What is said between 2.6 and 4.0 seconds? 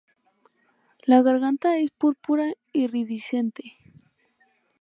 iridiscente.